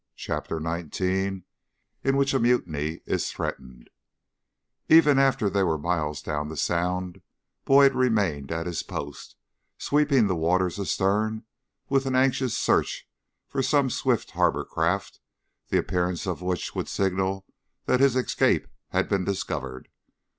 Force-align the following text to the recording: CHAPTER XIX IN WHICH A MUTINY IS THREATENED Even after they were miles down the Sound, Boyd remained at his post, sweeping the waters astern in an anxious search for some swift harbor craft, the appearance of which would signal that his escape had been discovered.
CHAPTER 0.15 0.59
XIX 0.59 0.99
IN 2.03 2.17
WHICH 2.17 2.33
A 2.33 2.39
MUTINY 2.39 3.01
IS 3.05 3.31
THREATENED 3.31 3.91
Even 4.89 5.19
after 5.19 5.47
they 5.47 5.61
were 5.61 5.77
miles 5.77 6.23
down 6.23 6.49
the 6.49 6.57
Sound, 6.57 7.21
Boyd 7.65 7.93
remained 7.93 8.51
at 8.51 8.65
his 8.65 8.81
post, 8.81 9.35
sweeping 9.77 10.25
the 10.25 10.35
waters 10.35 10.79
astern 10.79 11.43
in 11.87 12.07
an 12.07 12.15
anxious 12.15 12.57
search 12.57 13.07
for 13.47 13.61
some 13.61 13.91
swift 13.91 14.31
harbor 14.31 14.65
craft, 14.65 15.19
the 15.69 15.77
appearance 15.77 16.25
of 16.25 16.41
which 16.41 16.73
would 16.73 16.87
signal 16.87 17.45
that 17.85 17.99
his 17.99 18.15
escape 18.15 18.67
had 18.89 19.07
been 19.07 19.23
discovered. 19.23 19.87